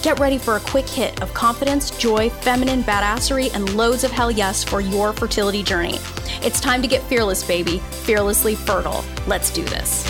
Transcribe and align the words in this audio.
Get 0.00 0.18
ready 0.18 0.38
for 0.38 0.56
a 0.56 0.60
quick 0.60 0.88
hit 0.88 1.20
of 1.22 1.34
confidence, 1.34 1.90
joy, 1.90 2.30
feminine 2.30 2.82
badassery, 2.82 3.54
and 3.54 3.76
loads 3.76 4.04
of 4.04 4.10
hell 4.10 4.30
yes 4.30 4.64
for 4.64 4.80
your 4.80 5.12
fertility 5.12 5.62
journey. 5.62 5.98
It's 6.42 6.60
time 6.60 6.82
to 6.82 6.88
get 6.88 7.02
fearless, 7.02 7.44
baby, 7.44 7.78
fearlessly 7.90 8.54
fertile. 8.54 9.04
Let's 9.26 9.50
do 9.50 9.62
this. 9.64 10.04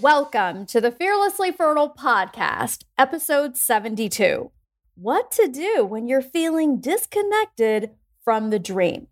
Welcome 0.00 0.66
to 0.66 0.80
the 0.80 0.90
Fearlessly 0.90 1.52
Fertile 1.52 1.94
podcast, 1.96 2.84
episode 2.98 3.56
72. 3.56 4.50
What 4.94 5.30
to 5.32 5.48
do 5.48 5.84
when 5.84 6.08
you're 6.08 6.22
feeling 6.22 6.80
disconnected 6.80 7.90
from 8.24 8.50
the 8.50 8.58
dream. 8.58 9.06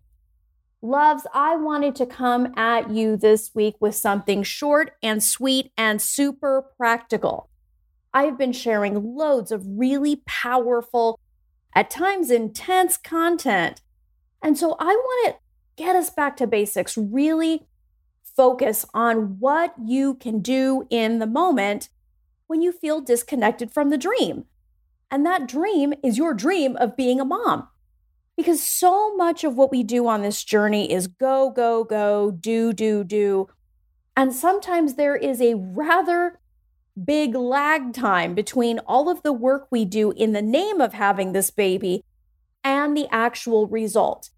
Loves, 0.81 1.27
I 1.33 1.57
wanted 1.57 1.95
to 1.95 2.05
come 2.05 2.53
at 2.55 2.89
you 2.89 3.17
this 3.17 3.51
week 3.53 3.75
with 3.79 3.95
something 3.95 4.43
short 4.43 4.93
and 5.03 5.21
sweet 5.21 5.71
and 5.77 6.01
super 6.01 6.65
practical. 6.77 7.49
I've 8.13 8.37
been 8.37 8.53
sharing 8.53 9.15
loads 9.15 9.51
of 9.51 9.63
really 9.65 10.21
powerful, 10.25 11.19
at 11.75 11.89
times 11.89 12.31
intense 12.31 12.97
content. 12.97 13.81
And 14.41 14.57
so 14.57 14.75
I 14.79 14.85
want 14.85 15.27
to 15.35 15.83
get 15.83 15.95
us 15.95 16.09
back 16.09 16.37
to 16.37 16.47
basics, 16.47 16.97
really 16.97 17.67
focus 18.35 18.85
on 18.93 19.37
what 19.39 19.73
you 19.83 20.15
can 20.15 20.39
do 20.39 20.87
in 20.89 21.19
the 21.19 21.27
moment 21.27 21.89
when 22.47 22.61
you 22.61 22.71
feel 22.71 23.01
disconnected 23.01 23.71
from 23.71 23.89
the 23.89 23.97
dream. 23.97 24.45
And 25.11 25.25
that 25.25 25.47
dream 25.47 25.93
is 26.03 26.17
your 26.17 26.33
dream 26.33 26.75
of 26.77 26.97
being 26.97 27.19
a 27.19 27.25
mom. 27.25 27.67
Because 28.35 28.63
so 28.63 29.15
much 29.15 29.43
of 29.43 29.55
what 29.55 29.71
we 29.71 29.83
do 29.83 30.07
on 30.07 30.21
this 30.21 30.43
journey 30.43 30.91
is 30.91 31.07
go, 31.07 31.49
go, 31.49 31.83
go, 31.83 32.31
do, 32.31 32.71
do, 32.71 33.03
do. 33.03 33.49
And 34.15 34.33
sometimes 34.33 34.95
there 34.95 35.15
is 35.15 35.41
a 35.41 35.55
rather 35.55 36.38
big 37.05 37.35
lag 37.35 37.93
time 37.93 38.33
between 38.33 38.79
all 38.79 39.09
of 39.09 39.21
the 39.23 39.33
work 39.33 39.67
we 39.69 39.85
do 39.85 40.11
in 40.11 40.33
the 40.33 40.41
name 40.41 40.81
of 40.81 40.93
having 40.93 41.31
this 41.31 41.51
baby 41.51 42.03
and 42.63 42.95
the 42.95 43.07
actual 43.11 43.67
result. 43.67 44.29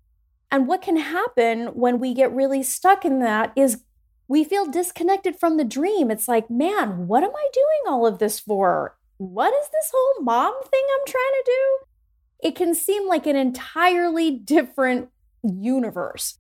And 0.52 0.68
what 0.68 0.82
can 0.82 0.98
happen 0.98 1.68
when 1.68 2.00
we 2.00 2.14
get 2.14 2.34
really 2.34 2.62
stuck 2.62 3.06
in 3.06 3.20
that 3.20 3.54
is 3.56 3.84
we 4.28 4.44
feel 4.44 4.66
disconnected 4.66 5.40
from 5.40 5.58
the 5.58 5.64
dream. 5.64 6.12
It's 6.12 6.28
like, 6.28 6.50
man, 6.50 7.08
what 7.08 7.24
am 7.24 7.32
I 7.36 7.48
doing 7.54 7.94
all 7.94 8.06
of 8.06 8.20
this 8.20 8.40
for? 8.40 8.98
What 9.18 9.54
is 9.54 9.68
this 9.72 9.92
whole 9.94 10.24
mom 10.24 10.54
thing 10.64 10.84
I'm 10.94 11.06
trying 11.06 11.24
to 11.24 11.44
do? 11.46 12.48
It 12.48 12.56
can 12.56 12.74
seem 12.74 13.08
like 13.08 13.28
an 13.28 13.36
entirely 13.36 14.32
different 14.32 15.10
universe. 15.44 16.40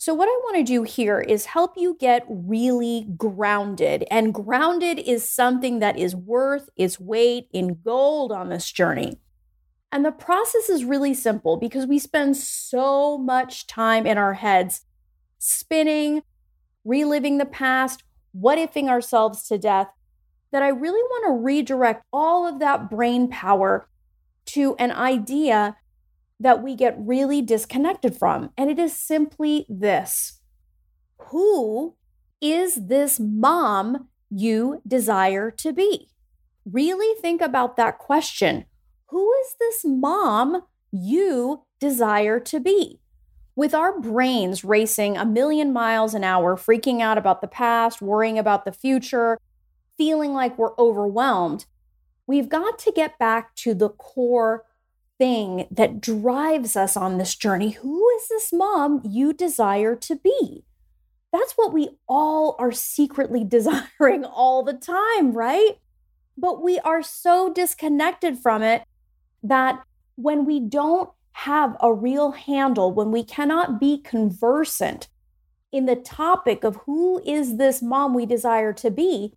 So, 0.00 0.14
what 0.14 0.28
I 0.28 0.40
want 0.44 0.56
to 0.58 0.62
do 0.62 0.84
here 0.84 1.20
is 1.20 1.46
help 1.46 1.72
you 1.76 1.96
get 1.98 2.24
really 2.28 3.08
grounded. 3.16 4.04
And 4.12 4.32
grounded 4.32 5.00
is 5.00 5.28
something 5.28 5.80
that 5.80 5.98
is 5.98 6.14
worth 6.14 6.70
its 6.76 7.00
weight 7.00 7.48
in 7.52 7.80
gold 7.84 8.30
on 8.30 8.48
this 8.48 8.70
journey. 8.70 9.18
And 9.90 10.04
the 10.04 10.12
process 10.12 10.68
is 10.68 10.84
really 10.84 11.14
simple 11.14 11.56
because 11.56 11.84
we 11.84 11.98
spend 11.98 12.36
so 12.36 13.18
much 13.18 13.66
time 13.66 14.06
in 14.06 14.18
our 14.18 14.34
heads 14.34 14.82
spinning, 15.38 16.22
reliving 16.84 17.38
the 17.38 17.46
past, 17.46 18.04
what 18.30 18.58
ifing 18.58 18.88
ourselves 18.88 19.48
to 19.48 19.58
death, 19.58 19.88
that 20.52 20.62
I 20.62 20.68
really 20.68 21.02
want 21.02 21.26
to 21.26 21.44
redirect 21.44 22.04
all 22.12 22.46
of 22.46 22.60
that 22.60 22.88
brain 22.88 23.28
power 23.28 23.88
to 24.46 24.76
an 24.76 24.92
idea 24.92 25.76
that 26.40 26.62
we 26.62 26.74
get 26.74 26.96
really 26.98 27.42
disconnected 27.42 28.16
from. 28.16 28.50
And 28.56 28.70
it 28.70 28.78
is 28.78 28.92
simply 28.92 29.66
this 29.68 30.40
Who 31.30 31.94
is 32.40 32.86
this 32.86 33.18
mom 33.18 34.08
you 34.30 34.82
desire 34.86 35.50
to 35.50 35.72
be? 35.72 36.08
Really 36.70 37.18
think 37.20 37.40
about 37.40 37.76
that 37.76 37.98
question. 37.98 38.66
Who 39.06 39.32
is 39.40 39.54
this 39.58 39.84
mom 39.84 40.62
you 40.92 41.62
desire 41.80 42.38
to 42.40 42.60
be? 42.60 43.00
With 43.56 43.74
our 43.74 43.98
brains 43.98 44.62
racing 44.62 45.16
a 45.16 45.24
million 45.24 45.72
miles 45.72 46.14
an 46.14 46.22
hour, 46.22 46.56
freaking 46.56 47.00
out 47.00 47.18
about 47.18 47.40
the 47.40 47.48
past, 47.48 48.00
worrying 48.00 48.38
about 48.38 48.64
the 48.64 48.72
future, 48.72 49.38
feeling 49.96 50.32
like 50.32 50.56
we're 50.56 50.76
overwhelmed, 50.78 51.64
we've 52.26 52.48
got 52.48 52.78
to 52.80 52.92
get 52.92 53.18
back 53.18 53.54
to 53.56 53.74
the 53.74 53.88
core 53.88 54.64
thing 55.18 55.66
that 55.70 56.00
drives 56.00 56.76
us 56.76 56.96
on 56.96 57.18
this 57.18 57.34
journey. 57.34 57.70
Who 57.70 58.08
is 58.10 58.28
this 58.28 58.52
mom 58.52 59.02
you 59.04 59.32
desire 59.32 59.96
to 59.96 60.16
be? 60.16 60.64
That's 61.32 61.52
what 61.54 61.72
we 61.72 61.90
all 62.08 62.56
are 62.58 62.72
secretly 62.72 63.44
desiring 63.48 64.24
all 64.24 64.62
the 64.62 64.74
time, 64.74 65.32
right? 65.32 65.78
But 66.36 66.62
we 66.62 66.78
are 66.80 67.02
so 67.02 67.52
disconnected 67.52 68.38
from 68.38 68.62
it 68.62 68.84
that 69.42 69.82
when 70.14 70.44
we 70.44 70.60
don't 70.60 71.10
have 71.32 71.76
a 71.80 71.92
real 71.92 72.32
handle, 72.32 72.92
when 72.92 73.10
we 73.10 73.22
cannot 73.22 73.78
be 73.78 73.98
conversant 73.98 75.08
in 75.70 75.86
the 75.86 75.96
topic 75.96 76.64
of 76.64 76.76
who 76.86 77.22
is 77.24 77.56
this 77.56 77.82
mom 77.82 78.14
we 78.14 78.26
desire 78.26 78.72
to 78.72 78.90
be, 78.90 79.34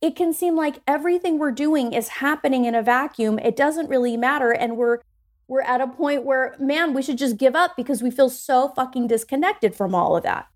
it 0.00 0.16
can 0.16 0.32
seem 0.32 0.56
like 0.56 0.80
everything 0.86 1.38
we're 1.38 1.52
doing 1.52 1.92
is 1.92 2.08
happening 2.08 2.64
in 2.64 2.74
a 2.74 2.82
vacuum. 2.82 3.38
It 3.38 3.56
doesn't 3.56 3.88
really 3.88 4.16
matter. 4.16 4.50
And 4.50 4.76
we're 4.76 4.98
we're 5.48 5.62
at 5.62 5.80
a 5.80 5.86
point 5.86 6.24
where, 6.24 6.56
man, 6.58 6.92
we 6.94 7.02
should 7.02 7.18
just 7.18 7.36
give 7.36 7.54
up 7.54 7.76
because 7.76 8.02
we 8.02 8.10
feel 8.10 8.30
so 8.30 8.68
fucking 8.74 9.06
disconnected 9.06 9.74
from 9.74 9.94
all 9.94 10.16
of 10.16 10.22
that. 10.24 10.46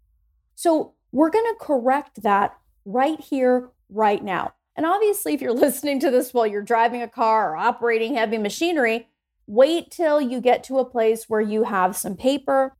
So 0.56 0.94
we're 1.12 1.30
gonna 1.30 1.54
correct 1.60 2.22
that 2.22 2.56
right 2.84 3.20
here, 3.20 3.70
right 3.88 4.22
now. 4.22 4.54
And 4.76 4.86
obviously, 4.86 5.34
if 5.34 5.40
you're 5.40 5.52
listening 5.66 6.00
to 6.00 6.10
this 6.10 6.34
while 6.34 6.46
you're 6.46 6.62
driving 6.62 7.02
a 7.02 7.08
car 7.08 7.52
or 7.52 7.56
operating 7.56 8.14
heavy 8.14 8.38
machinery, 8.38 9.06
Wait 9.50 9.90
till 9.90 10.20
you 10.20 10.40
get 10.40 10.62
to 10.62 10.78
a 10.78 10.84
place 10.84 11.24
where 11.28 11.40
you 11.40 11.64
have 11.64 11.96
some 11.96 12.14
paper, 12.14 12.76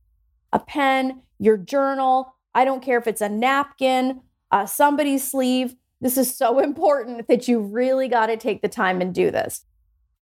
a 0.52 0.58
pen, 0.60 1.20
your 1.40 1.56
journal. 1.56 2.32
I 2.54 2.64
don't 2.64 2.80
care 2.80 2.96
if 2.96 3.08
it's 3.08 3.20
a 3.20 3.28
napkin, 3.28 4.20
uh, 4.52 4.66
somebody's 4.66 5.28
sleeve. 5.28 5.74
This 6.00 6.16
is 6.16 6.32
so 6.32 6.58
important 6.62 7.26
that 7.26 7.48
you 7.48 7.58
really 7.58 8.06
got 8.06 8.26
to 8.26 8.36
take 8.36 8.62
the 8.62 8.68
time 8.68 9.00
and 9.00 9.12
do 9.12 9.32
this. 9.32 9.64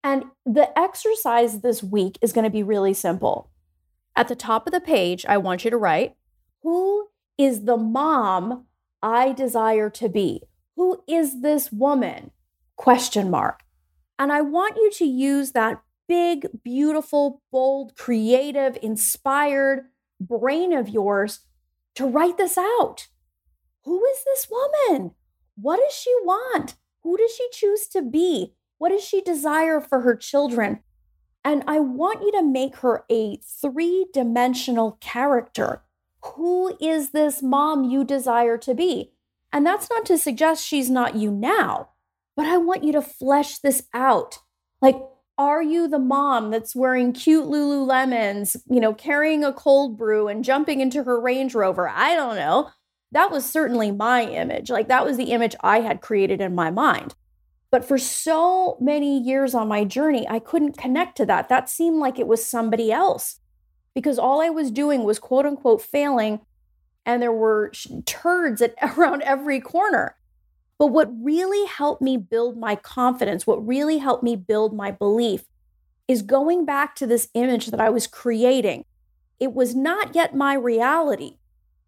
And 0.03 0.25
the 0.45 0.77
exercise 0.79 1.61
this 1.61 1.83
week 1.83 2.19
is 2.23 2.33
going 2.33 2.45
to 2.45 2.51
be 2.51 2.63
really 2.63 2.95
simple. 2.95 3.51
At 4.15 4.29
the 4.29 4.37
top 4.37 4.67
of 4.67 4.73
the 4.73 4.81
page, 4.81 5.27
I 5.29 5.37
want 5.37 5.65
you 5.65 5.71
to 5.71 5.77
write 5.77 6.17
Who 6.63 7.09
is 7.37 7.65
the 7.65 7.77
mom 7.77 8.67
I 9.03 9.33
desire 9.33 9.91
to 9.91 10.09
be? 10.09 10.43
Who 10.77 11.03
is 11.09 11.43
this 11.43 11.73
woman? 11.73 12.31
Question 12.77 13.31
mark. 13.31 13.63
And 14.19 14.33
I 14.33 14.41
want 14.41 14.77
you 14.77 14.91
to 14.93 15.05
use 15.05 15.53
that 15.53 15.83
big, 16.09 16.47
beautiful, 16.63 17.43
bold, 17.51 17.97
creative, 17.97 18.79
inspired 18.83 19.87
brain 20.21 20.73
of 20.73 20.89
yours 20.89 21.41
to 21.95 22.07
write 22.07 22.39
this 22.39 22.57
out. 22.57 23.09
Who 23.85 24.05
is 24.05 24.25
this 24.25 24.49
woman? 24.51 25.13
What 25.57 25.81
does 25.81 25.95
she 25.95 26.13
want? 26.23 26.77
Who 27.03 27.17
does 27.17 27.35
she 27.35 27.49
choose 27.53 27.87
to 27.89 28.03
be? 28.03 28.55
What 28.79 28.91
does 28.91 29.05
she 29.05 29.21
desire 29.21 29.81
for 29.81 30.01
her 30.01 30.17
children? 30.17 30.81
And 31.45 31.63
I 31.67 31.81
want 31.81 32.23
you 32.23 32.33
to 32.33 32.43
make 32.43 32.77
her 32.79 33.05
a 33.11 33.37
three 33.37 34.07
dimensional 34.13 34.99
character. 35.01 35.83
Who 36.35 36.77
is 36.81 37.11
this 37.11 37.43
mom 37.43 37.85
you 37.85 38.05
desire 38.05 38.59
to 38.59 38.75
be? 38.75 39.13
And 39.53 39.65
that's 39.65 39.89
not 39.89 40.05
to 40.07 40.19
suggest 40.19 40.67
she's 40.67 40.91
not 40.91 41.15
you 41.15 41.31
now, 41.31 41.91
but 42.37 42.47
I 42.47 42.59
want 42.59 42.85
you 42.85 42.93
to 42.93 43.03
flesh 43.03 43.59
this 43.59 43.85
out. 43.95 44.39
Like, 44.83 45.01
are 45.39 45.63
you 45.63 45.87
the 45.87 45.99
mom 45.99 46.51
that's 46.51 46.75
wearing 46.75 47.13
cute 47.13 47.47
Lululemons, 47.47 48.57
you 48.69 48.81
know, 48.81 48.93
carrying 48.93 49.45
a 49.45 49.53
cold 49.53 49.97
brew 49.97 50.29
and 50.29 50.45
jumping 50.45 50.81
into 50.81 51.05
her 51.05 51.21
Range 51.21 51.55
Rover? 51.55 51.89
I 51.89 52.17
don't 52.17 52.37
know. 52.37 52.71
That 53.13 53.31
was 53.31 53.45
certainly 53.45 53.93
my 53.93 54.23
image. 54.23 54.69
Like 54.71 54.89
that 54.89 55.05
was 55.05 55.17
the 55.17 55.33
image 55.33 55.55
I 55.61 55.81
had 55.81 56.01
created 56.01 56.41
in 56.41 56.55
my 56.55 56.71
mind. 56.71 57.15
But 57.71 57.85
for 57.85 57.99
so 57.99 58.77
many 58.81 59.21
years 59.21 59.55
on 59.55 59.69
my 59.69 59.85
journey, 59.85 60.27
I 60.29 60.39
couldn't 60.39 60.79
connect 60.79 61.17
to 61.17 61.27
that. 61.27 61.49
That 61.49 61.69
seemed 61.69 61.99
like 61.99 62.19
it 62.19 62.29
was 62.29 62.45
somebody 62.45 62.93
else 62.93 63.41
because 63.95 64.19
all 64.19 64.41
I 64.41 64.51
was 64.51 64.71
doing 64.71 65.05
was 65.05 65.19
quote 65.19 65.47
unquote 65.47 65.83
failing 65.83 66.41
and 67.05 67.23
there 67.23 67.33
were 67.33 67.73
turds 68.05 68.61
at, 68.61 68.75
around 68.97 69.23
every 69.23 69.61
corner. 69.61 70.17
But 70.79 70.89
what 70.89 71.11
really 71.19 71.67
helped 71.67 72.03
me 72.03 72.17
build 72.19 72.59
my 72.59 72.77
confidence, 72.77 73.47
what 73.47 73.67
really 73.67 73.99
helped 73.99 74.23
me 74.23 74.37
build 74.37 74.75
my 74.75 74.91
belief, 74.91 75.45
is 76.07 76.23
going 76.23 76.67
back 76.67 76.95
to 76.97 77.07
this 77.07 77.29
image 77.35 77.69
that 77.69 77.81
I 77.81 77.89
was 77.89 78.07
creating. 78.07 78.85
It 79.41 79.55
was 79.55 79.75
not 79.75 80.15
yet 80.15 80.37
my 80.37 80.55
reality, 80.55 81.39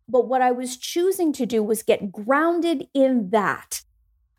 but 0.08 0.26
what 0.26 0.40
I 0.40 0.50
was 0.50 0.76
choosing 0.76 1.32
to 1.34 1.46
do 1.46 1.62
was 1.62 1.82
get 1.82 2.10
grounded 2.10 2.88
in 2.94 3.30
that. 3.30 3.82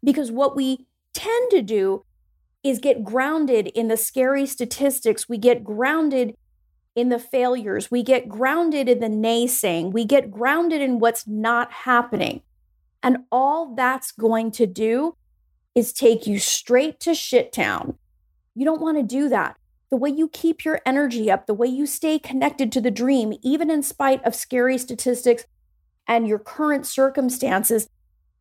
Because 0.04 0.32
what 0.32 0.56
we 0.56 0.88
tend 1.14 1.52
to 1.52 1.62
do 1.62 2.06
is 2.64 2.80
get 2.80 3.04
grounded 3.04 3.68
in 3.68 3.88
the 3.88 3.98
scary 3.98 4.46
statistics. 4.46 5.30
We 5.30 5.38
get 5.38 5.64
grounded 5.64 6.36
in 6.96 7.10
the 7.10 7.20
failures. 7.20 7.90
We 7.90 8.04
get 8.04 8.28
grounded 8.28 8.90
in 8.90 9.00
the 9.00 9.08
naysaying. 9.08 9.94
We 9.94 10.06
get 10.06 10.32
grounded 10.32 10.82
in 10.82 11.00
what's 11.00 11.28
not 11.28 11.72
happening. 11.72 12.42
And 13.02 13.20
all 13.32 13.76
that's 13.76 14.12
going 14.12 14.52
to 14.52 14.68
do 14.68 15.16
is 15.76 15.94
take 15.94 16.28
you 16.28 16.40
straight 16.40 17.00
to 17.02 17.14
shit 17.14 17.54
town. 17.54 17.98
You 18.56 18.66
don't 18.66 18.82
want 18.82 18.98
to 18.98 19.04
do 19.04 19.30
that. 19.30 19.56
The 19.90 19.98
way 19.98 20.10
you 20.10 20.28
keep 20.28 20.66
your 20.66 20.82
energy 20.86 21.32
up, 21.32 21.46
the 21.48 21.54
way 21.54 21.68
you 21.68 21.86
stay 21.86 22.20
connected 22.20 22.72
to 22.74 22.82
the 22.82 22.92
dream, 22.92 23.34
even 23.42 23.72
in 23.72 23.82
spite 23.82 24.24
of 24.26 24.36
scary 24.36 24.78
statistics 24.78 25.46
and 26.08 26.28
your 26.28 26.40
current 26.40 26.86
circumstances, 26.86 27.90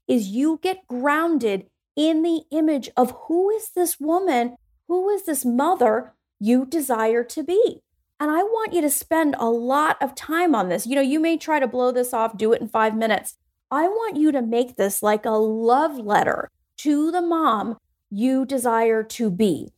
is 0.08 0.28
you 0.28 0.58
get 0.62 0.86
grounded 0.88 1.66
in 1.98 2.22
the 2.22 2.42
image 2.52 2.88
of 2.96 3.12
who 3.26 3.50
is 3.50 3.70
this 3.74 3.98
woman, 3.98 4.56
who 4.86 5.10
is 5.10 5.26
this 5.26 5.44
mother 5.44 6.14
you 6.38 6.64
desire 6.64 7.24
to 7.24 7.42
be. 7.42 7.82
And 8.20 8.30
I 8.30 8.44
want 8.44 8.72
you 8.72 8.80
to 8.82 8.88
spend 8.88 9.34
a 9.38 9.50
lot 9.50 10.00
of 10.00 10.14
time 10.14 10.54
on 10.54 10.68
this. 10.68 10.86
You 10.86 10.94
know, 10.94 11.00
you 11.00 11.18
may 11.18 11.36
try 11.36 11.58
to 11.58 11.66
blow 11.66 11.90
this 11.90 12.14
off, 12.14 12.38
do 12.38 12.52
it 12.52 12.60
in 12.60 12.68
five 12.68 12.96
minutes. 12.96 13.36
I 13.70 13.88
want 13.88 14.16
you 14.16 14.30
to 14.30 14.40
make 14.40 14.76
this 14.76 15.02
like 15.02 15.26
a 15.26 15.30
love 15.30 15.98
letter 15.98 16.50
to 16.78 17.10
the 17.10 17.20
mom 17.20 17.76
you 18.10 18.46
desire 18.46 19.02
to 19.02 19.28
be. 19.28 19.72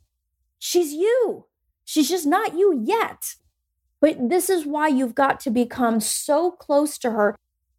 She's 0.59 0.93
you. 0.93 1.47
She's 1.87 2.11
just 2.11 2.27
not 2.27 2.57
you 2.57 2.83
yet. 2.85 3.35
But 3.99 4.29
this 4.29 4.51
is 4.51 4.67
why 4.67 4.89
you've 4.89 5.15
got 5.15 5.41
to 5.41 5.51
become 5.51 6.01
so 6.01 6.51
close 6.51 6.99
to 6.99 7.13
her 7.13 7.37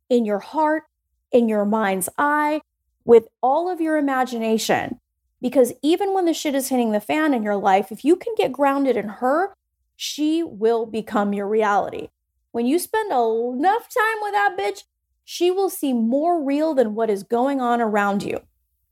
in 0.09 0.25
your 0.25 0.39
heart, 0.39 0.83
in 1.31 1.47
your 1.47 1.65
mind's 1.65 2.09
eye, 2.17 2.61
with 3.05 3.27
all 3.41 3.69
of 3.69 3.81
your 3.81 3.97
imagination. 3.97 4.99
Because 5.41 5.73
even 5.81 6.13
when 6.13 6.25
the 6.25 6.33
shit 6.33 6.53
is 6.53 6.69
hitting 6.69 6.91
the 6.91 6.99
fan 6.99 7.33
in 7.33 7.43
your 7.43 7.55
life, 7.55 7.91
if 7.91 8.05
you 8.05 8.15
can 8.15 8.33
get 8.37 8.51
grounded 8.51 8.95
in 8.95 9.07
her, 9.07 9.53
she 9.95 10.43
will 10.43 10.85
become 10.85 11.33
your 11.33 11.47
reality. 11.47 12.09
When 12.51 12.65
you 12.65 12.79
spend 12.79 13.11
enough 13.11 13.87
time 13.89 14.17
with 14.21 14.33
that 14.33 14.55
bitch, 14.59 14.83
she 15.23 15.49
will 15.51 15.69
seem 15.69 16.07
more 16.07 16.43
real 16.43 16.73
than 16.73 16.95
what 16.95 17.09
is 17.09 17.23
going 17.23 17.61
on 17.61 17.81
around 17.81 18.23
you. 18.23 18.41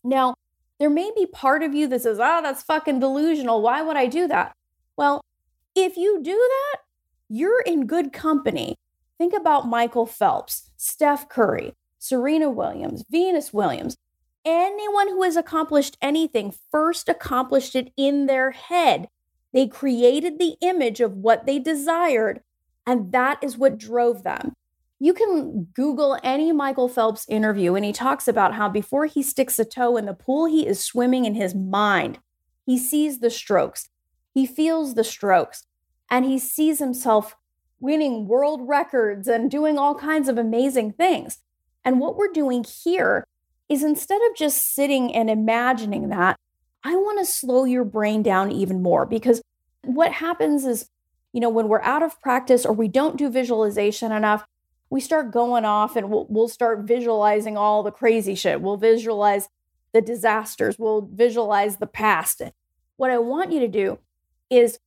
Now, 0.04 0.36
there 0.80 0.90
may 0.90 1.12
be 1.16 1.26
part 1.26 1.62
of 1.62 1.76
you 1.76 1.88
that 1.88 2.02
says, 2.02 2.20
oh, 2.22 2.42
that's 2.42 2.64
fucking 2.64 3.00
delusional. 3.00 3.62
Why 3.62 3.82
would 3.82 3.98
I 3.98 4.06
do 4.06 4.28
that? 4.28 4.54
Well, 4.96 5.22
if 5.76 5.98
you 5.98 6.22
do 6.24 6.36
that, 6.36 6.82
you're 7.28 7.62
in 7.62 7.86
good 7.86 8.14
company. 8.14 8.76
Think 9.18 9.34
about 9.34 9.68
Michael 9.68 10.06
Phelps, 10.06 10.72
Steph 10.78 11.28
Curry, 11.28 11.74
Serena 12.00 12.50
Williams, 12.50 13.04
Venus 13.10 13.54
Williams. 13.54 13.98
Anyone 14.46 15.10
who 15.10 15.22
has 15.24 15.36
accomplished 15.36 15.98
anything 16.02 16.54
first 16.72 17.10
accomplished 17.10 17.76
it 17.76 17.92
in 17.98 18.26
their 18.26 18.52
head. 18.52 19.10
They 19.54 19.68
created 19.68 20.40
the 20.40 20.56
image 20.62 21.02
of 21.02 21.18
what 21.18 21.46
they 21.46 21.60
desired, 21.60 22.42
and 22.88 23.12
that 23.12 23.44
is 23.44 23.58
what 23.58 23.78
drove 23.78 24.24
them. 24.24 24.54
You 25.00 25.14
can 25.14 25.68
Google 25.74 26.18
any 26.24 26.52
Michael 26.52 26.90
Phelps 26.90 27.26
interview, 27.30 27.76
and 27.76 27.86
he 27.86 27.94
talks 27.94 28.28
about 28.28 28.54
how 28.56 28.70
before 28.70 29.06
he 29.06 29.22
sticks 29.22 29.60
a 29.60 29.66
toe 29.66 29.98
in 29.98 30.06
the 30.06 30.14
pool, 30.14 30.46
he 30.46 30.66
is 30.66 30.84
swimming 30.84 31.26
in 31.26 31.36
his 31.36 31.54
mind. 31.54 32.20
He 32.66 32.78
sees 32.78 33.20
the 33.20 33.30
strokes, 33.30 33.90
he 34.34 34.46
feels 34.46 34.94
the 34.94 35.04
strokes, 35.04 35.66
and 36.10 36.26
he 36.26 36.40
sees 36.40 36.80
himself 36.80 37.36
winning 37.80 38.28
world 38.28 38.62
records 38.68 39.28
and 39.28 39.50
doing 39.50 39.78
all 39.78 39.96
kinds 39.96 40.28
of 40.30 40.38
amazing 40.38 40.94
things. 40.94 41.40
And 41.90 42.00
what 42.00 42.18
we're 42.18 42.32
doing 42.32 42.64
here 42.84 43.26
is 43.68 43.82
instead 43.82 44.22
of 44.30 44.38
just 44.38 44.76
sitting 44.76 45.12
and 45.16 45.28
imagining 45.28 46.10
that, 46.10 46.40
I 46.84 46.96
want 46.96 47.18
to 47.18 47.26
slow 47.26 47.64
your 47.64 47.84
brain 47.84 48.22
down 48.22 48.52
even 48.52 48.84
more 48.84 49.08
because 49.08 49.42
what 49.84 50.12
happens 50.12 50.66
is, 50.66 50.88
you 51.34 51.42
know, 51.42 51.50
when 51.50 51.68
we're 51.68 51.82
out 51.82 52.04
of 52.04 52.22
practice 52.22 52.64
or 52.64 52.74
we 52.74 52.90
don't 52.90 53.18
do 53.18 53.28
visualization 53.28 54.12
enough, 54.12 54.46
we 54.92 55.02
start 55.02 55.32
going 55.32 55.66
off 55.66 55.96
and 55.96 56.12
we'll, 56.12 56.28
we'll 56.30 56.48
start 56.48 56.82
visualizing 56.82 57.58
all 57.58 57.82
the 57.82 57.90
crazy 57.90 58.36
shit. 58.36 58.62
We'll 58.62 58.78
visualize 58.78 59.50
the 59.92 60.02
disasters. 60.02 60.78
We'll 60.78 61.10
visualize 61.12 61.78
the 61.78 61.88
past. 61.88 62.44
What 62.98 63.10
I 63.10 63.18
want 63.18 63.52
you 63.52 63.62
to 63.62 63.68
do 63.68 63.98
is 64.52 64.78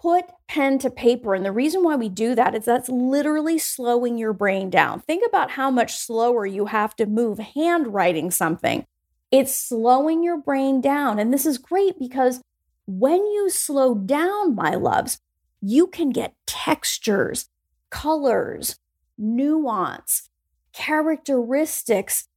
put 0.00 0.24
pen 0.48 0.78
to 0.80 0.90
paper. 0.90 1.34
And 1.34 1.44
the 1.44 1.52
reason 1.52 1.82
why 1.82 1.96
we 1.96 2.08
do 2.08 2.34
that 2.34 2.54
is 2.54 2.64
that's 2.64 2.88
literally 2.88 3.58
slowing 3.58 4.18
your 4.18 4.32
brain 4.32 4.70
down. 4.70 5.00
Think 5.00 5.24
about 5.26 5.52
how 5.52 5.70
much 5.70 5.96
slower 5.96 6.46
you 6.46 6.66
have 6.66 6.94
to 6.96 7.06
move 7.06 7.38
handwriting 7.38 8.30
something. 8.30 8.86
It's 9.30 9.56
slowing 9.56 10.22
your 10.22 10.36
brain 10.36 10.80
down. 10.80 11.18
And 11.18 11.32
this 11.32 11.46
is 11.46 11.58
great 11.58 11.98
because 11.98 12.40
when 12.86 13.18
you 13.18 13.48
slow 13.50 13.94
down, 13.94 14.54
my 14.54 14.74
loves, 14.74 15.20
you 15.60 15.86
can 15.86 16.10
get 16.10 16.34
textures, 16.46 17.48
colors, 17.90 18.78
nuance, 19.16 20.28
characteristics, 20.72 22.28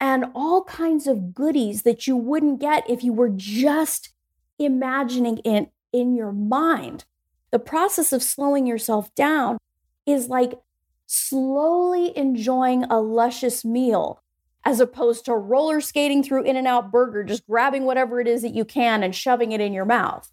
and 0.00 0.26
all 0.34 0.62
kinds 0.64 1.06
of 1.06 1.34
goodies 1.34 1.82
that 1.82 2.06
you 2.06 2.16
wouldn't 2.16 2.60
get 2.60 2.88
if 2.88 3.02
you 3.02 3.12
were 3.12 3.30
just 3.34 4.10
imagining 4.58 5.40
it 5.44 5.70
in 5.92 6.14
your 6.14 6.32
mind. 6.32 7.04
The 7.50 7.58
process 7.58 8.12
of 8.12 8.22
slowing 8.22 8.66
yourself 8.66 9.14
down 9.14 9.58
is 10.04 10.28
like 10.28 10.60
slowly 11.06 12.16
enjoying 12.16 12.84
a 12.84 13.00
luscious 13.00 13.64
meal 13.64 14.22
as 14.64 14.80
opposed 14.80 15.24
to 15.24 15.34
roller 15.34 15.80
skating 15.80 16.24
through 16.24 16.42
In 16.42 16.56
N 16.56 16.66
Out 16.66 16.90
Burger, 16.90 17.22
just 17.22 17.46
grabbing 17.46 17.84
whatever 17.84 18.20
it 18.20 18.26
is 18.26 18.42
that 18.42 18.54
you 18.54 18.64
can 18.64 19.04
and 19.04 19.14
shoving 19.14 19.52
it 19.52 19.60
in 19.60 19.72
your 19.72 19.84
mouth. 19.84 20.30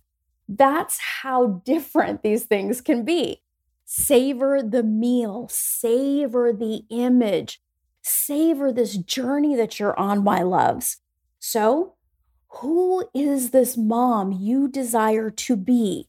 That's 0.50 1.00
how 1.22 1.62
different 1.66 2.24
these 2.24 2.44
things 2.44 2.82
can 2.82 3.06
be. 3.06 3.44
Savor 3.86 4.64
the 4.64 4.82
meal, 4.82 5.48
savor 5.52 6.52
the 6.52 6.84
image, 6.90 7.62
savor 8.02 8.72
this 8.72 8.98
journey 8.98 9.56
that 9.56 9.80
you're 9.80 9.98
on, 10.00 10.24
my 10.24 10.42
loves. 10.42 10.98
So, 11.40 11.94
who 12.56 13.08
is 13.14 13.52
this 13.52 13.78
mom 13.78 14.32
you 14.32 14.68
desire 14.68 15.30
to 15.30 15.56
be? 15.56 16.08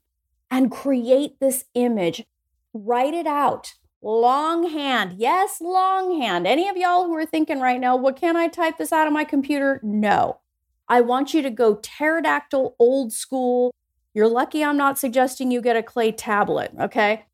And 0.50 0.70
create 0.70 1.40
this 1.40 1.64
image. 1.74 2.24
Write 2.72 3.14
it 3.14 3.26
out. 3.26 3.74
Longhand. 4.02 5.14
Yes, 5.18 5.60
longhand. 5.60 6.46
Any 6.46 6.68
of 6.68 6.76
y'all 6.76 7.04
who 7.04 7.14
are 7.16 7.26
thinking 7.26 7.60
right 7.60 7.80
now, 7.80 7.96
well, 7.96 8.14
can 8.14 8.36
I 8.36 8.48
type 8.48 8.78
this 8.78 8.92
out 8.92 9.06
of 9.06 9.12
my 9.12 9.24
computer? 9.24 9.80
No. 9.82 10.40
I 10.88 11.00
want 11.00 11.34
you 11.34 11.42
to 11.42 11.50
go 11.50 11.76
pterodactyl 11.76 12.76
old 12.78 13.12
school. 13.12 13.74
You're 14.12 14.28
lucky 14.28 14.62
I'm 14.62 14.76
not 14.76 14.98
suggesting 14.98 15.50
you 15.50 15.60
get 15.60 15.76
a 15.76 15.82
clay 15.82 16.12
tablet, 16.12 16.72
okay? 16.78 17.24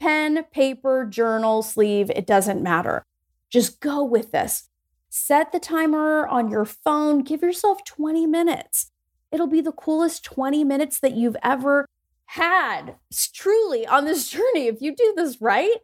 pen, 0.00 0.44
paper, 0.50 1.04
journal, 1.04 1.62
sleeve, 1.62 2.10
it 2.10 2.26
doesn't 2.26 2.62
matter. 2.62 3.04
Just 3.50 3.80
go 3.80 4.02
with 4.02 4.32
this. 4.32 4.68
Set 5.12 5.50
the 5.50 5.58
timer 5.58 6.24
on 6.28 6.48
your 6.50 6.64
phone, 6.64 7.22
give 7.22 7.42
yourself 7.42 7.84
20 7.84 8.26
minutes. 8.26 8.92
It'll 9.32 9.48
be 9.48 9.60
the 9.60 9.72
coolest 9.72 10.22
20 10.22 10.62
minutes 10.62 11.00
that 11.00 11.14
you've 11.14 11.36
ever 11.42 11.84
had. 12.26 12.94
Truly 13.34 13.84
on 13.84 14.04
this 14.04 14.28
journey. 14.30 14.68
If 14.68 14.80
you 14.80 14.94
do 14.94 15.12
this 15.16 15.40
right, 15.40 15.78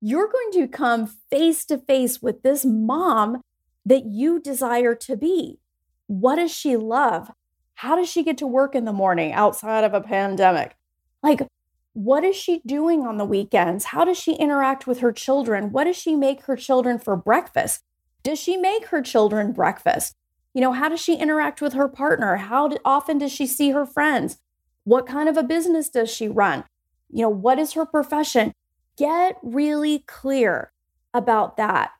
you're 0.00 0.30
going 0.30 0.52
to 0.52 0.68
come 0.68 1.08
face 1.28 1.64
to 1.66 1.78
face 1.78 2.22
with 2.22 2.42
this 2.42 2.64
mom 2.64 3.42
that 3.84 4.04
you 4.06 4.38
desire 4.38 4.94
to 4.94 5.16
be. 5.16 5.58
What 6.06 6.36
does 6.36 6.54
she 6.54 6.76
love? 6.76 7.32
How 7.74 7.96
does 7.96 8.08
she 8.08 8.22
get 8.22 8.38
to 8.38 8.46
work 8.46 8.76
in 8.76 8.84
the 8.84 8.92
morning 8.92 9.32
outside 9.32 9.82
of 9.82 9.92
a 9.92 10.00
pandemic? 10.00 10.76
Like, 11.20 11.48
what 11.94 12.22
is 12.22 12.36
she 12.36 12.62
doing 12.64 13.04
on 13.04 13.16
the 13.16 13.24
weekends? 13.24 13.86
How 13.86 14.04
does 14.04 14.18
she 14.18 14.34
interact 14.34 14.86
with 14.86 15.00
her 15.00 15.10
children? 15.10 15.72
What 15.72 15.84
does 15.84 15.96
she 15.96 16.14
make 16.14 16.42
her 16.42 16.54
children 16.54 17.00
for 17.00 17.16
breakfast? 17.16 17.82
Does 18.28 18.38
she 18.38 18.58
make 18.58 18.88
her 18.88 19.00
children 19.00 19.52
breakfast? 19.52 20.14
You 20.52 20.60
know, 20.60 20.72
how 20.72 20.90
does 20.90 21.00
she 21.00 21.16
interact 21.16 21.62
with 21.62 21.72
her 21.72 21.88
partner? 21.88 22.36
How 22.36 22.68
often 22.84 23.16
does 23.16 23.32
she 23.32 23.46
see 23.46 23.70
her 23.70 23.86
friends? 23.86 24.36
What 24.84 25.06
kind 25.06 25.30
of 25.30 25.38
a 25.38 25.42
business 25.42 25.88
does 25.88 26.10
she 26.10 26.28
run? 26.28 26.64
You 27.08 27.22
know, 27.22 27.30
what 27.30 27.58
is 27.58 27.72
her 27.72 27.86
profession? 27.86 28.52
Get 28.98 29.38
really 29.42 30.00
clear 30.00 30.72
about 31.14 31.56
that 31.56 31.92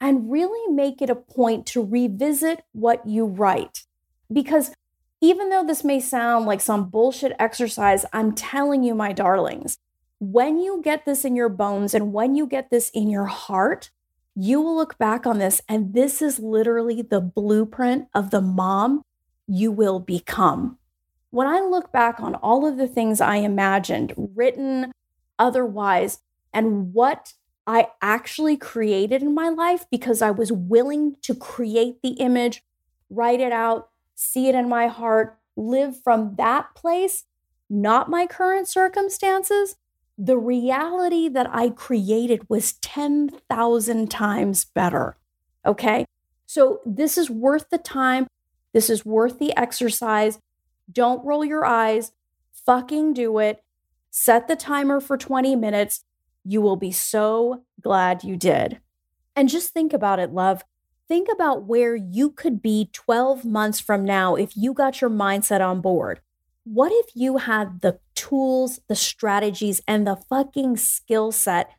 and 0.00 0.32
really 0.32 0.74
make 0.74 1.00
it 1.00 1.10
a 1.10 1.14
point 1.14 1.64
to 1.66 1.84
revisit 1.84 2.64
what 2.72 3.06
you 3.06 3.24
write. 3.24 3.84
Because 4.32 4.72
even 5.20 5.48
though 5.48 5.64
this 5.64 5.84
may 5.84 6.00
sound 6.00 6.44
like 6.44 6.60
some 6.60 6.90
bullshit 6.90 7.36
exercise, 7.38 8.04
I'm 8.12 8.34
telling 8.34 8.82
you, 8.82 8.96
my 8.96 9.12
darlings, 9.12 9.78
when 10.18 10.58
you 10.58 10.82
get 10.82 11.04
this 11.04 11.24
in 11.24 11.36
your 11.36 11.48
bones 11.48 11.94
and 11.94 12.12
when 12.12 12.34
you 12.34 12.48
get 12.48 12.68
this 12.68 12.90
in 12.90 13.08
your 13.08 13.26
heart, 13.26 13.92
you 14.40 14.60
will 14.60 14.76
look 14.76 14.96
back 14.98 15.26
on 15.26 15.38
this 15.38 15.60
and 15.68 15.94
this 15.94 16.22
is 16.22 16.38
literally 16.38 17.02
the 17.02 17.20
blueprint 17.20 18.06
of 18.14 18.30
the 18.30 18.40
mom 18.40 19.02
you 19.48 19.72
will 19.72 19.98
become. 19.98 20.78
When 21.30 21.48
I 21.48 21.58
look 21.58 21.90
back 21.90 22.20
on 22.20 22.36
all 22.36 22.64
of 22.64 22.76
the 22.76 22.86
things 22.86 23.20
I 23.20 23.36
imagined, 23.36 24.14
written, 24.16 24.92
otherwise, 25.40 26.20
and 26.54 26.94
what 26.94 27.32
I 27.66 27.88
actually 28.00 28.56
created 28.56 29.22
in 29.22 29.34
my 29.34 29.48
life 29.48 29.86
because 29.90 30.22
I 30.22 30.30
was 30.30 30.52
willing 30.52 31.16
to 31.22 31.34
create 31.34 32.00
the 32.02 32.10
image, 32.10 32.62
write 33.10 33.40
it 33.40 33.52
out, 33.52 33.88
see 34.14 34.48
it 34.48 34.54
in 34.54 34.68
my 34.68 34.86
heart, 34.86 35.36
live 35.56 36.00
from 36.00 36.36
that 36.36 36.76
place, 36.76 37.24
not 37.68 38.08
my 38.08 38.24
current 38.24 38.68
circumstances, 38.68 39.74
the 40.18 40.36
reality 40.36 41.28
that 41.28 41.48
I 41.50 41.70
created 41.70 42.48
was 42.48 42.72
10,000 42.74 44.10
times 44.10 44.64
better. 44.64 45.16
Okay. 45.64 46.04
So 46.46 46.80
this 46.84 47.16
is 47.16 47.30
worth 47.30 47.70
the 47.70 47.78
time. 47.78 48.26
This 48.72 48.90
is 48.90 49.06
worth 49.06 49.38
the 49.38 49.56
exercise. 49.56 50.40
Don't 50.90 51.24
roll 51.24 51.44
your 51.44 51.64
eyes. 51.64 52.10
Fucking 52.66 53.14
do 53.14 53.38
it. 53.38 53.62
Set 54.10 54.48
the 54.48 54.56
timer 54.56 55.00
for 55.00 55.16
20 55.16 55.54
minutes. 55.54 56.04
You 56.44 56.60
will 56.60 56.76
be 56.76 56.90
so 56.90 57.62
glad 57.80 58.24
you 58.24 58.36
did. 58.36 58.80
And 59.36 59.48
just 59.48 59.72
think 59.72 59.92
about 59.92 60.18
it, 60.18 60.32
love. 60.32 60.64
Think 61.06 61.28
about 61.32 61.64
where 61.64 61.94
you 61.94 62.30
could 62.30 62.60
be 62.60 62.90
12 62.92 63.44
months 63.44 63.78
from 63.78 64.04
now 64.04 64.34
if 64.34 64.56
you 64.56 64.74
got 64.74 65.00
your 65.00 65.10
mindset 65.10 65.60
on 65.60 65.80
board. 65.80 66.20
What 66.70 66.92
if 66.92 67.06
you 67.14 67.38
had 67.38 67.80
the 67.80 67.98
tools, 68.14 68.80
the 68.88 68.94
strategies, 68.94 69.80
and 69.88 70.06
the 70.06 70.16
fucking 70.16 70.76
skill 70.76 71.32
set 71.32 71.70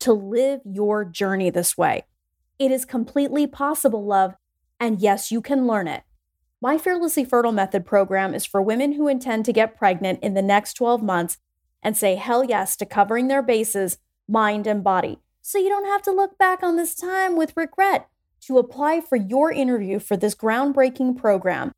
to 0.00 0.12
live 0.12 0.62
your 0.64 1.04
journey 1.04 1.48
this 1.48 1.78
way? 1.78 2.06
It 2.58 2.72
is 2.72 2.84
completely 2.84 3.46
possible, 3.46 4.04
love. 4.04 4.34
And 4.80 5.00
yes, 5.00 5.30
you 5.30 5.42
can 5.42 5.68
learn 5.68 5.86
it. 5.86 6.02
My 6.60 6.76
Fearlessly 6.76 7.24
Fertile 7.24 7.52
Method 7.52 7.86
program 7.86 8.34
is 8.34 8.44
for 8.44 8.60
women 8.60 8.94
who 8.94 9.06
intend 9.06 9.44
to 9.44 9.52
get 9.52 9.76
pregnant 9.76 10.18
in 10.24 10.34
the 10.34 10.42
next 10.42 10.74
12 10.74 11.04
months 11.04 11.38
and 11.80 11.96
say 11.96 12.16
hell 12.16 12.42
yes 12.42 12.74
to 12.78 12.84
covering 12.84 13.28
their 13.28 13.42
bases, 13.42 13.98
mind 14.26 14.66
and 14.66 14.82
body, 14.82 15.20
so 15.40 15.56
you 15.56 15.68
don't 15.68 15.86
have 15.86 16.02
to 16.02 16.10
look 16.10 16.36
back 16.36 16.64
on 16.64 16.74
this 16.74 16.96
time 16.96 17.36
with 17.36 17.56
regret. 17.56 18.08
To 18.46 18.58
apply 18.58 19.02
for 19.02 19.14
your 19.14 19.52
interview 19.52 20.00
for 20.00 20.16
this 20.16 20.34
groundbreaking 20.34 21.16
program, 21.16 21.70